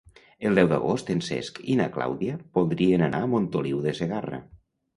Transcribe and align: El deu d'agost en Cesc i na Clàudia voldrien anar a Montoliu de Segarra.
El 0.49 0.55
deu 0.59 0.69
d'agost 0.71 1.11
en 1.15 1.21
Cesc 1.27 1.59
i 1.75 1.75
na 1.83 1.87
Clàudia 1.99 2.39
voldrien 2.61 3.07
anar 3.11 3.23
a 3.27 3.31
Montoliu 3.37 3.87
de 3.87 3.97
Segarra. 4.03 4.45